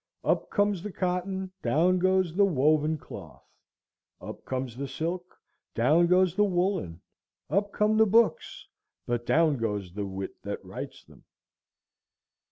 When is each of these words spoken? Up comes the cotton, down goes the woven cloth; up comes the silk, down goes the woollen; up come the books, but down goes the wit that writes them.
Up 0.23 0.49
comes 0.49 0.81
the 0.81 0.91
cotton, 0.91 1.51
down 1.61 1.99
goes 1.99 2.33
the 2.33 2.43
woven 2.43 2.97
cloth; 2.97 3.45
up 4.19 4.43
comes 4.45 4.75
the 4.75 4.87
silk, 4.87 5.37
down 5.75 6.07
goes 6.07 6.35
the 6.35 6.43
woollen; 6.43 6.99
up 7.51 7.71
come 7.71 7.97
the 7.97 8.07
books, 8.07 8.67
but 9.05 9.27
down 9.27 9.57
goes 9.57 9.93
the 9.93 10.07
wit 10.07 10.41
that 10.41 10.65
writes 10.65 11.03
them. 11.03 11.23